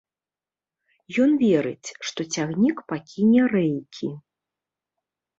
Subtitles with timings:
[1.25, 4.09] Ён верыць, што цягнік пакіне рэйкі.